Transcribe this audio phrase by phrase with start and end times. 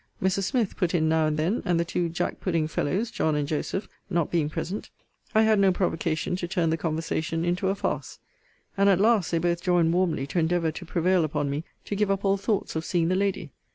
[0.19, 0.45] Mrs.
[0.45, 3.87] Smith put in now and then; and the two Jack pudding fellows, John and Joseph,
[4.09, 4.89] not being present,
[5.35, 8.17] I had no provocation to turn the conversation into a farce;
[8.75, 12.09] and, at last, they both joined warmly to endeavour to prevail upon me to give
[12.09, 13.51] up all thoughts of seeing the lady.